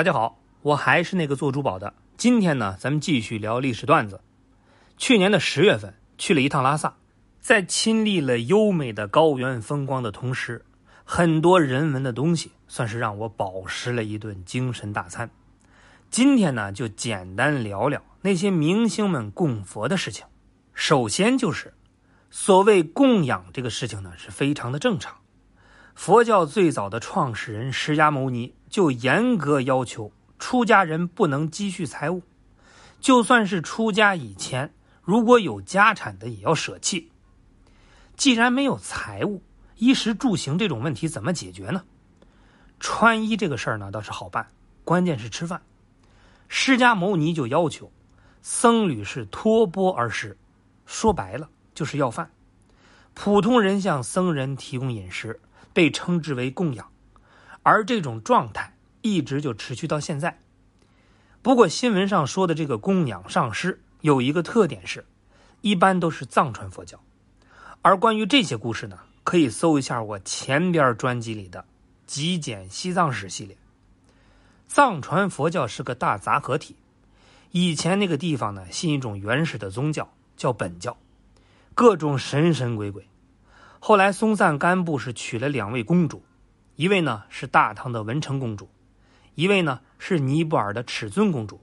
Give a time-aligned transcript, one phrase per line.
[0.00, 1.92] 大家好，我还是那个做珠宝的。
[2.16, 4.22] 今天呢，咱们继续聊历史段子。
[4.96, 6.94] 去年的十月份去了一趟拉萨，
[7.38, 10.64] 在亲历了优美的高原风光的同时，
[11.04, 15.28] 很多人文的东西算是让我饱食了一顿精神大餐。
[16.08, 20.24] 今天呢，就简单聊聊那些明星们供佛的事情。
[20.72, 21.74] 首先就是
[22.30, 25.18] 所谓供养这个事情呢，是非常的正常。
[26.02, 32.22] 佛教最早的创始人释迦牟尼就严格要求出家人不能积蓄财物，
[33.00, 37.12] 就算是出家以前如果有家产的也要舍弃。
[38.16, 39.42] 既然没有财物，
[39.76, 41.84] 衣食住行这种问题怎么解决呢？
[42.78, 44.48] 穿衣这个事儿呢倒是好办，
[44.84, 45.60] 关键是吃饭。
[46.48, 47.92] 释迦牟尼就要求
[48.40, 50.34] 僧侣是托钵而食，
[50.86, 52.30] 说白了就是要饭。
[53.12, 55.38] 普通人向僧人提供饮食。
[55.72, 56.90] 被称之为供养，
[57.62, 60.40] 而这种状态一直就持续到现在。
[61.42, 65.06] 不过新闻上说的这个供养上师有一个特点是，
[65.60, 67.00] 一般都是藏传佛教。
[67.82, 71.60] 而关于这些故事呢，可以搜一下我前边专辑里的
[72.06, 73.56] 《极简西藏史》系列。
[74.68, 76.76] 藏传佛教是个大杂合体，
[77.50, 80.96] 以前那个地方呢信一种原始的宗教叫本教，
[81.74, 83.08] 各种神神鬼鬼。
[83.82, 86.22] 后来松赞干布是娶了两位公主，
[86.76, 88.68] 一位呢是大唐的文成公主，
[89.34, 91.62] 一位呢是尼泊尔的尺尊公主。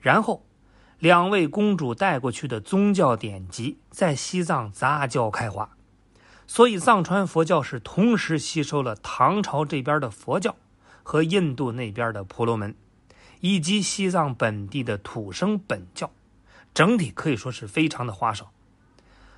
[0.00, 0.44] 然后，
[0.98, 5.70] 两位公主带过去的宗教典籍在西藏杂交开花，
[6.48, 10.56] 所以藏传佛教是同时吸收了唐朝这边的佛教
[11.04, 12.74] 和印度那边的婆罗门，
[13.38, 16.10] 以及西藏本地的土生本教，
[16.74, 18.50] 整体可以说是非常的花哨。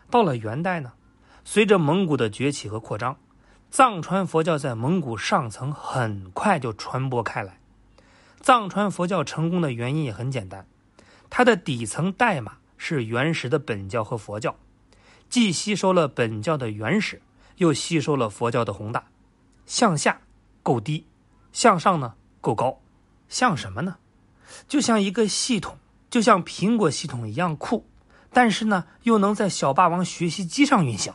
[0.08, 0.94] 到了元代呢。
[1.44, 3.16] 随着蒙古的崛起和扩张，
[3.70, 7.58] 藏传佛教在蒙古上层很快就传播开来。
[8.40, 10.66] 藏传佛教成功的原因也很简单，
[11.30, 14.56] 它的底层代码是原始的本教和佛教，
[15.28, 17.22] 既吸收了本教的原始，
[17.56, 19.04] 又吸收了佛教的宏大。
[19.64, 20.20] 向下
[20.62, 21.06] 够低，
[21.52, 22.80] 向上呢够高，
[23.28, 23.96] 像什么呢？
[24.68, 25.78] 就像一个系统，
[26.10, 27.86] 就像苹果系统一样酷，
[28.32, 31.14] 但是呢又能在小霸王学习机上运行。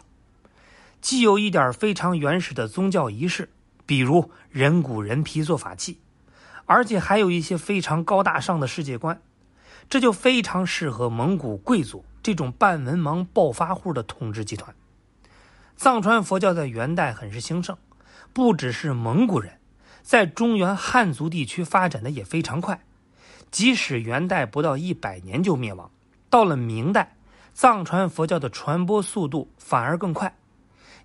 [1.02, 3.50] 既有一点非常原始的宗教仪式，
[3.86, 6.00] 比如人骨人皮做法器，
[6.66, 9.22] 而且还有一些非常高大上的世界观，
[9.90, 14.76] 这就非常适合蒙古贵族这种半文盲暴发户的统治集团。
[15.76, 17.78] 藏传佛教在元代很是兴盛，
[18.34, 19.60] 不只是蒙古人，
[20.02, 22.82] 在中原汉族地区发展的也非常快。
[23.52, 25.90] 即使元代不到一百年就灭亡，
[26.30, 27.16] 到了明代，
[27.54, 30.37] 藏传佛教的传播速度反而更快。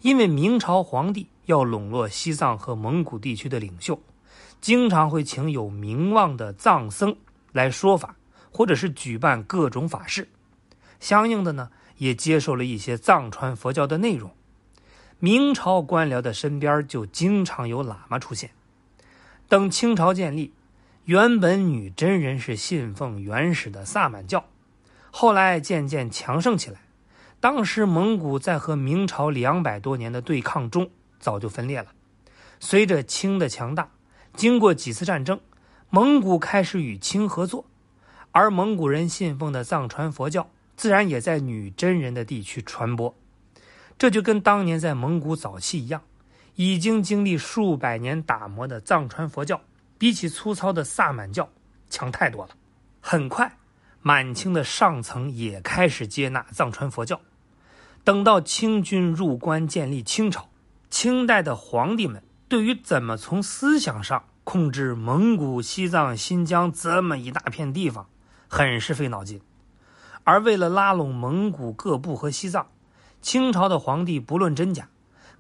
[0.03, 4.01] 因为明朝皇帝要笼络西藏和蒙古地区的领袖，
[4.61, 7.17] 经常会请有名望的藏僧
[7.53, 8.17] 来说法，
[8.51, 10.29] 或者是举办各种法事，
[10.99, 14.33] 相应的呢，也接受了一些藏传佛教的内容。
[15.21, 18.51] 明朝官僚的身边就经常有喇嘛出现。
[19.49, 20.53] 等清朝建立，
[21.05, 24.45] 原本女真人是信奉原始的萨满教，
[25.13, 26.81] 后来渐渐强盛起来。
[27.43, 30.89] 当时蒙古在和明朝两百多年的对抗中
[31.19, 31.89] 早就分裂了。
[32.61, 33.91] 随着清的强大，
[34.35, 35.41] 经过几次战争，
[35.91, 37.65] 蒙古开始与清合作，
[38.31, 43.13] 而蒙古人信奉的藏传佛教自然也在女真人的地区传播。
[43.99, 46.01] 这就跟当年在蒙古早期一样，
[46.55, 49.61] 已经经历数百年打磨的藏传佛教，
[49.99, 51.49] 比起粗糙的萨满教
[51.91, 52.55] 强太多了。
[53.01, 53.53] 很快，
[54.01, 57.21] 满清的上层也开始接纳藏传佛教。
[58.05, 60.49] 等到清军入关建立清朝，
[60.91, 68.09] 清代的皇帝们对于怎么从思想上控制蒙古、西藏、新疆这么一大片地方，
[68.49, 69.41] 很是费脑筋。
[70.25, 72.67] 而为了拉拢蒙古各部和西藏，
[73.21, 74.89] 清朝的皇帝不论真假，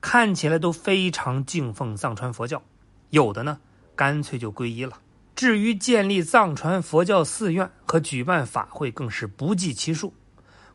[0.01, 2.63] 看起来都非常敬奉藏传佛教，
[3.11, 3.59] 有的呢
[3.97, 4.99] 干脆就皈依了。
[5.35, 10.15] 至于建立藏传佛教寺院和举办法会，更是不计其数。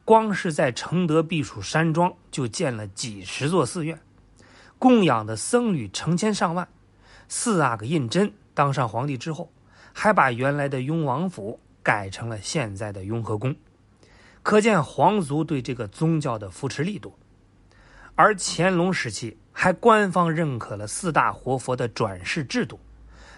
[0.08, 4.00] 光是在承德避暑山庄就建了几十座寺院，
[4.80, 6.66] 供养的僧侣成千上万。
[7.28, 9.52] 四阿哥胤禛当上皇帝之后，
[9.92, 13.54] 还把原来的雍王府改成了现在的雍和宫，
[14.44, 17.14] 可见皇族对这个宗教的扶持力度。
[18.16, 22.80] 而乾隆时期还官方认可了四大活佛的转世制度，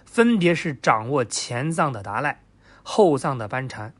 [0.05, 2.43] 分别是掌握前藏的达赖、
[2.83, 3.91] 后藏的班禅、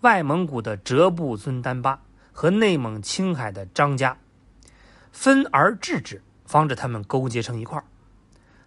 [0.00, 2.02] 外蒙古的哲布尊丹巴。
[2.36, 4.18] 和内蒙、青海的张家
[5.10, 7.84] 分而治之，防止他们勾结成一块儿。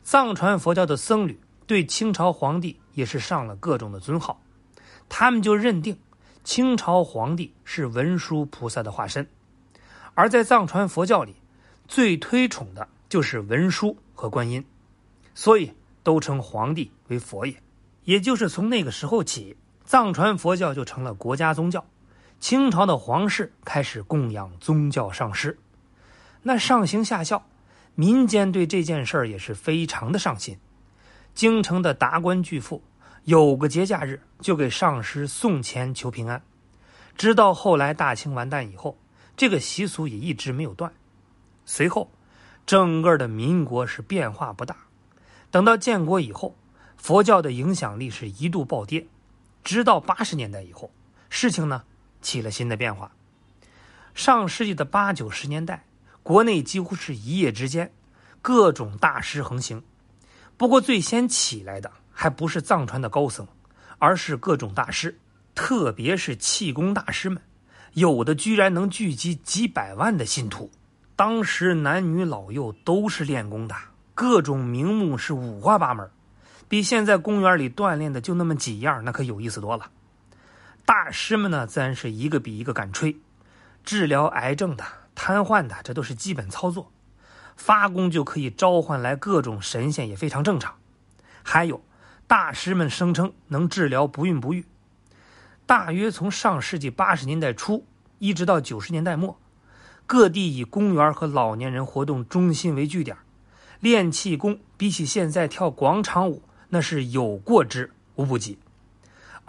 [0.01, 4.41] 藏传佛教的僧侣对清朝皇帝也是上了各种的尊号，
[5.07, 5.99] 他们就认定
[6.43, 9.29] 清朝皇帝是文殊菩萨的化身，
[10.15, 11.35] 而在藏传佛教里，
[11.87, 14.65] 最推崇的就是文殊和观音，
[15.35, 15.71] 所以
[16.01, 17.61] 都称皇帝为佛爷。
[18.03, 19.55] 也就是从那个时候起，
[19.85, 21.85] 藏传佛教就成了国家宗教，
[22.39, 25.59] 清朝的皇室开始供养宗教上师，
[26.41, 27.45] 那上行下效，
[27.95, 30.57] 民间对这件事儿也是非常的上心。
[31.35, 32.81] 京城的达官巨富，
[33.25, 36.41] 有个节假日就给上师送钱求平安。
[37.17, 38.97] 直到后来大清完蛋以后，
[39.35, 40.93] 这个习俗也一直没有断。
[41.65, 42.09] 随后，
[42.65, 44.77] 整个的民国是变化不大。
[45.51, 46.55] 等到建国以后，
[46.95, 49.05] 佛教的影响力是一度暴跌。
[49.61, 50.89] 直到八十年代以后，
[51.29, 51.83] 事情呢
[52.21, 53.11] 起了新的变化。
[54.13, 55.85] 上世纪的八九十年代，
[56.23, 57.91] 国内几乎是一夜之间，
[58.41, 59.81] 各种大师横行。
[60.57, 63.47] 不过，最先起来的还不是藏传的高僧，
[63.97, 65.17] 而是各种大师，
[65.55, 67.41] 特别是气功大师们，
[67.93, 70.69] 有的居然能聚集几百万的信徒。
[71.15, 73.75] 当时男女老幼都是练功的，
[74.13, 76.09] 各种名目是五花八门，
[76.67, 79.89] 比现在公园里锻炼的就那么几样，那可有意思多了。
[80.89, 83.15] 大师们呢，自然是一个比一个敢吹，
[83.83, 84.83] 治疗癌症的、
[85.13, 86.91] 瘫痪的，这都是基本操作。
[87.55, 90.79] 发功就可以召唤来各种神仙，也非常正常。
[91.43, 91.83] 还有
[92.25, 94.65] 大师们声称能治疗不孕不育。
[95.67, 97.85] 大约从上世纪八十年代初
[98.17, 99.39] 一直到九十年代末，
[100.07, 103.15] 各地以公园和老年人活动中心为据点，
[103.79, 108.57] 练气功比起现在跳广场舞那是有过之无不及。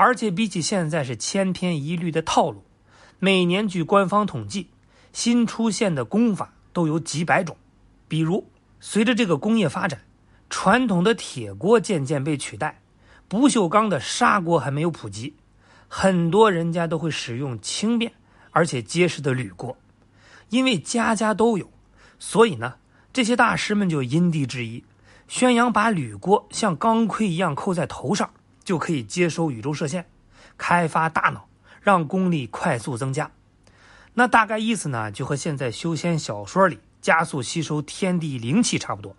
[0.02, 2.64] 而且比起现在是千篇一律的套路，
[3.18, 4.70] 每年据官方统计，
[5.12, 7.54] 新出现的功法都有几百种。
[8.08, 8.50] 比如，
[8.80, 10.00] 随着这个工业发展，
[10.48, 12.80] 传统的铁锅渐渐被取代，
[13.28, 15.34] 不锈钢的砂锅还没有普及，
[15.86, 18.10] 很多人家都会使用轻便
[18.52, 19.76] 而且结实的铝锅。
[20.48, 21.70] 因为家家都有，
[22.18, 22.76] 所以呢，
[23.12, 24.82] 这些大师们就因地制宜，
[25.28, 28.30] 宣扬把铝锅像钢盔一样扣在头上，
[28.70, 30.08] 就可以接收宇宙射线，
[30.56, 31.48] 开发大脑，
[31.80, 33.32] 让功力快速增加。
[34.14, 36.78] 那大概意思呢，就和现在修仙小说里。
[37.00, 39.16] 加速吸收天地灵气差不多，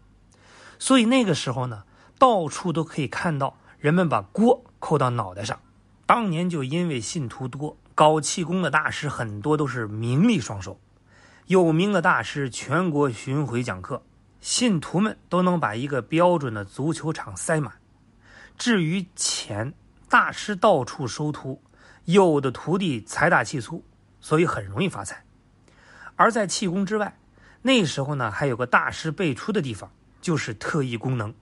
[0.80, 1.84] 所以那个时候呢，
[2.18, 5.60] 到处都可以看到人们把锅扣到脑袋上。
[6.06, 10.80] 当年就因为信徒多，搞气功的大师很多都是名利双收，
[11.48, 14.02] 有名的大师全国巡回讲课，
[14.40, 17.81] 信徒们都能把一个标准的足球场塞满。
[18.58, 19.74] 至于钱，
[20.10, 21.62] 大师到处收徒，
[22.06, 23.84] 有的徒弟财大气粗，
[24.20, 25.24] 所以很容易发财。
[26.16, 27.18] 而在气功之外，
[27.64, 31.34] 那时候呢，还有个大师辈出的地方，就是特异功能。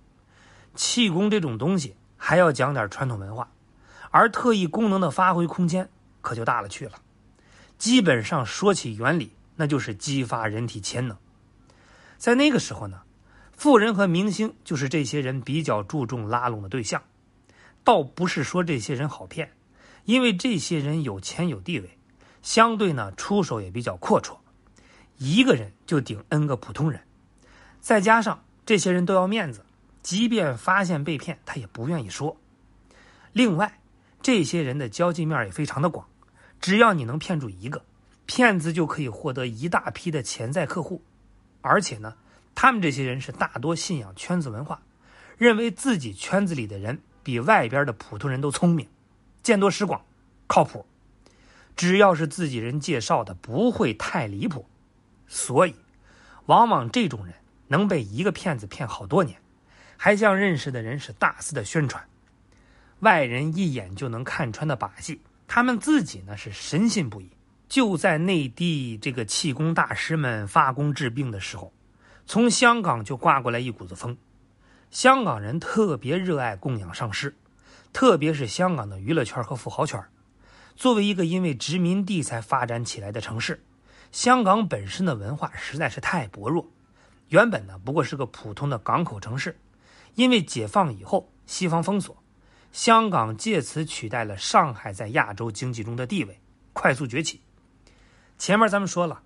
[0.76, 3.52] 气功这种东西还要讲点传统文化，
[4.12, 5.90] 而特异功能的发挥空间
[6.22, 7.02] 可就大了去了。
[7.78, 11.18] 基本上说起原理，那就是激发人体潜能。
[12.18, 13.02] 在那个时候呢，
[13.60, 17.04] 富人和明星就是这些人比较注重拉拢的对象。
[17.84, 19.52] 倒不是说这些人好骗，
[20.06, 21.98] 因为这些人有钱有地位，
[22.42, 24.38] 相对呢出手也比较阔绰。
[25.18, 27.02] 一个人就顶 N 个普通人，
[27.82, 29.66] 再加上这些人都要面子，
[30.02, 32.38] 即便发现被骗，他也不愿意说。
[33.34, 33.82] 另外，
[34.22, 36.08] 这些人的交际面也非常的广，
[36.62, 37.84] 只要你能骗住一个，
[38.26, 41.04] 骗子就可以获得一大批的潜在客户。
[41.62, 42.16] 而且呢，
[42.56, 44.82] 他们这些人是大多信仰圈子文化，
[45.38, 48.88] 认为自己圈子里的人比外边的普通人都聪明，
[49.42, 50.04] 见多识广，
[50.48, 50.86] 靠谱。
[51.76, 54.68] 只要是自己人介绍的，不会太离谱。
[55.28, 55.76] 所以，
[56.48, 57.34] 往往这种人
[57.68, 59.40] 能被一个骗子骗好多年，
[59.96, 62.04] 还向认识的人是大肆的宣传，
[63.00, 67.30] 外人一眼就能看穿的把戏，他们自己呢是深信不疑。
[67.70, 71.72] 就在内地这个气功大师们发功治病的时候，
[72.30, 74.16] 从香港就刮过来一股子风。
[74.92, 77.36] 香港人特别热爱供养上师，
[77.92, 80.00] 特别是香港的娱乐圈和富豪圈。
[80.76, 83.66] 作为一个因为殖民地才发展起来的城市。
[84.12, 86.68] 香港本身的文化实在是太薄弱，
[87.30, 89.60] 原本呢不过是个普通的港口城市，
[90.14, 92.16] 因为解放以后西方封锁，
[92.72, 96.40] 香港借此取代了上海在亚洲经济中的地位，
[96.74, 97.42] 快速崛起。
[98.38, 99.24] 前面咱们说了，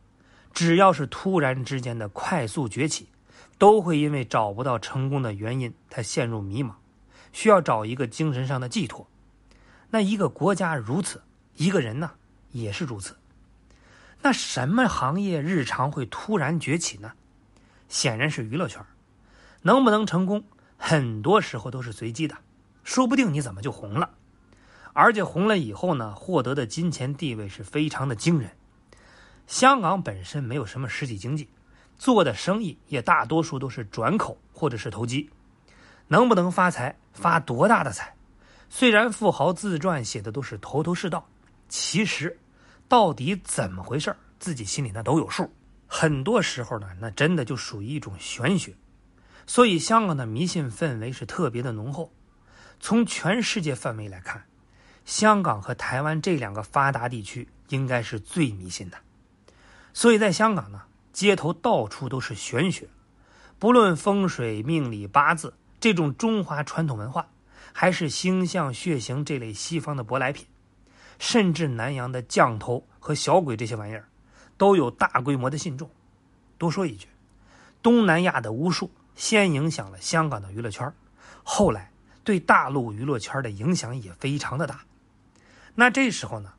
[0.53, 3.07] 只要是突然之间的快速崛起，
[3.57, 6.73] 都会因为找不到成功的原因，他陷入迷茫，
[7.31, 9.07] 需要找一个精神上的寄托。
[9.89, 11.23] 那一个国家如此，
[11.55, 12.11] 一个人呢
[12.51, 13.17] 也是如此。
[14.21, 17.13] 那什么行业日常会突然崛起呢？
[17.89, 18.85] 显然是娱乐圈，
[19.63, 20.43] 能不能成功，
[20.77, 22.37] 很多时候都是随机的。
[22.83, 24.11] 说不定你怎么就红了。
[24.93, 28.51] 而且红了以后呢，获得的金钱地位是非常的惊人。
[29.47, 31.49] 香港本身没有什么实体经济，
[31.97, 35.29] 做的生意也大多数都是转口或者是投机。
[36.07, 38.15] 能不能发财，发多大的财？
[38.69, 41.27] 虽然富豪自传写的都是头头是道，
[41.69, 42.37] 其实
[42.87, 45.51] 到底怎么回事自己心里那都有数。
[45.87, 48.73] 很多时候呢，那真的就属于一种玄学。
[49.45, 52.11] 所以香港的迷信氛围是特别的浓厚。
[52.79, 54.43] 从全世界范围来看。
[55.05, 58.97] 香港和台湾这两个发达地区应该是最迷信的，
[59.93, 60.81] 所以在香港呢，
[61.11, 62.89] 街头到处都是玄学，
[63.59, 67.27] 不论风水、命理、八字这种中华传统文化，
[67.71, 70.47] 还是星象、血型这类西方的舶来品，
[71.19, 74.09] 甚至南洋的降头和小鬼这些玩意儿，
[74.57, 75.89] 都有大规模的信众。
[76.57, 77.07] 多说一句，
[77.81, 80.91] 东南亚的巫术先影响了香港的娱乐圈，
[81.43, 81.91] 后来
[82.23, 84.81] 对大陆娱乐圈的影响也非常的大。
[85.75, 86.53] 那这时候呢，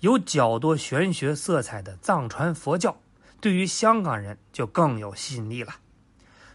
[0.00, 3.00] 有较多玄学色彩的藏传佛教，
[3.40, 5.74] 对于香港人就更有吸引力了。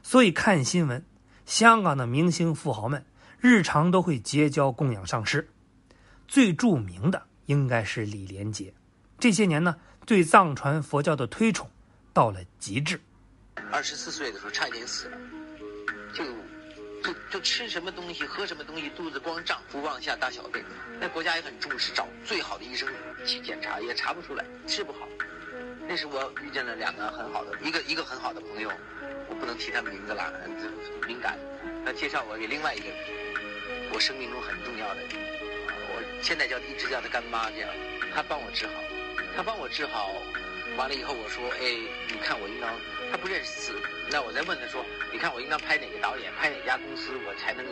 [0.01, 1.05] 所以看新闻，
[1.45, 3.05] 香港的明星富豪们
[3.39, 5.49] 日常都会结交供养上师，
[6.27, 8.73] 最著名的应该是李连杰。
[9.19, 11.69] 这些年呢，对藏传佛教的推崇
[12.13, 12.99] 到了极致。
[13.71, 15.17] 二十四岁的时候差一点死了，
[16.13, 16.23] 就。
[17.03, 20.63] 就就吃什么东西，喝什么东西，肚子光胀，不往下大小便。
[20.99, 22.87] 那国家也很重视，找最好的医生
[23.25, 25.07] 去检查，也查不出来，治不好。
[25.85, 28.71] 那是我遇见了两个很好的，一个一个很好的朋友，
[29.27, 30.33] 我不能提他名字了，
[31.05, 31.37] 敏感。
[31.85, 32.85] 他介绍我给另外一个
[33.93, 35.09] 我生命中很重要的人，
[35.89, 37.69] 我现在叫一直叫他干妈这样，
[38.15, 38.73] 他帮我治好，
[39.35, 40.11] 他帮我治好。
[40.75, 41.77] 完了以后，我说：“哎，
[42.09, 42.73] 你看我应当，
[43.11, 47.63] 他不认识字，那我再问他说，你看我应当拍哪个导演，拍哪家公司，我才能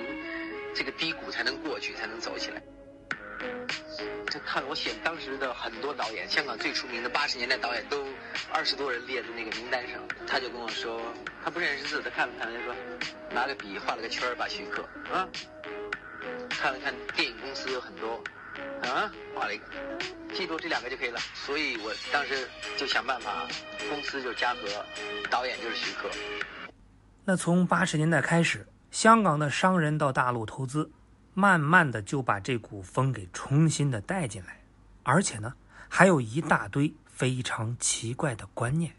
[0.76, 2.62] 这个低谷才能过去，才能走起来。”
[4.30, 8.06] 他看我写当时的很多导演，香港最出名的八十年代导演都
[8.54, 11.02] 二十多人列在那个名单上，他就跟我说，
[11.44, 12.76] 他不认识字，他看了看，他说
[13.32, 15.28] 拿个笔画了个圈，把许可啊，
[16.52, 18.24] 看了看电影公司有很多。
[18.84, 19.66] 啊，画了一个，
[20.34, 21.20] 记住这两个就可以了。
[21.34, 23.48] 所以我当时就想办法，
[23.90, 24.68] 公司就是嘉禾，
[25.30, 26.10] 导演就是徐克。
[27.24, 30.90] 那从八十年代开始，香港的商人到大陆投资，
[31.34, 34.62] 慢慢的就把这股风给重新的带进来，
[35.04, 35.54] 而且呢，
[35.88, 38.92] 还有一大堆非常奇怪的观念。